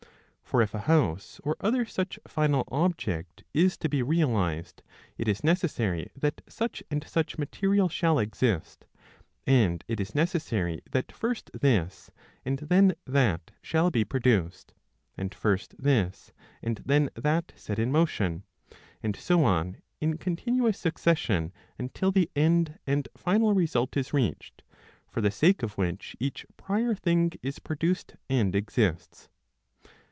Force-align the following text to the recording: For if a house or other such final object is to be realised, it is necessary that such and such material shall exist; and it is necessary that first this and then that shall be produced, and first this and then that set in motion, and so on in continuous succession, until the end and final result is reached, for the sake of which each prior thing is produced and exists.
For 0.43 0.61
if 0.61 0.73
a 0.73 0.79
house 0.79 1.39
or 1.45 1.55
other 1.61 1.85
such 1.85 2.19
final 2.27 2.65
object 2.67 3.45
is 3.53 3.77
to 3.77 3.87
be 3.87 4.03
realised, 4.03 4.83
it 5.17 5.29
is 5.29 5.45
necessary 5.45 6.11
that 6.17 6.41
such 6.45 6.83
and 6.91 7.01
such 7.07 7.37
material 7.37 7.87
shall 7.87 8.19
exist; 8.19 8.85
and 9.47 9.81
it 9.87 10.01
is 10.01 10.13
necessary 10.13 10.81
that 10.91 11.09
first 11.09 11.51
this 11.53 12.11
and 12.43 12.59
then 12.59 12.95
that 13.05 13.51
shall 13.61 13.89
be 13.91 14.03
produced, 14.03 14.73
and 15.17 15.33
first 15.33 15.73
this 15.81 16.33
and 16.61 16.81
then 16.85 17.09
that 17.15 17.53
set 17.55 17.79
in 17.79 17.89
motion, 17.89 18.43
and 19.01 19.15
so 19.15 19.45
on 19.45 19.77
in 20.01 20.17
continuous 20.17 20.77
succession, 20.77 21.53
until 21.79 22.11
the 22.11 22.29
end 22.35 22.77
and 22.85 23.07
final 23.15 23.53
result 23.53 23.95
is 23.95 24.11
reached, 24.13 24.63
for 25.07 25.21
the 25.21 25.31
sake 25.31 25.63
of 25.63 25.77
which 25.77 26.17
each 26.19 26.45
prior 26.57 26.93
thing 26.93 27.31
is 27.41 27.57
produced 27.57 28.17
and 28.29 28.53
exists. 28.53 29.29